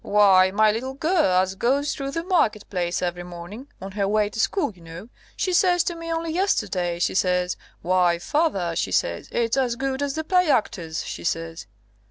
Why, 0.03 0.49
my 0.49 0.71
little 0.71 0.95
girl, 0.95 1.39
as 1.43 1.53
goes 1.53 1.93
through 1.93 2.09
the 2.09 2.23
market 2.23 2.67
place 2.71 3.03
every 3.03 3.21
morning 3.21 3.67
on 3.79 3.91
her 3.91 4.07
way 4.07 4.31
to 4.31 4.39
school, 4.39 4.71
you 4.71 4.81
know 4.81 5.09
she 5.37 5.53
says 5.53 5.83
to 5.83 5.95
me 5.95 6.11
only 6.11 6.33
yesterday, 6.33 6.97
she 6.97 7.13
says, 7.13 7.55
'Why, 7.83 8.17
father,' 8.17 8.75
she 8.75 8.91
says, 8.91 9.29
'it's 9.31 9.57
as 9.57 9.75
good 9.75 10.01
as 10.01 10.15
the 10.15 10.23
play 10.23 10.49
actors,' 10.49 11.05
she 11.05 11.23
says." 11.23 11.67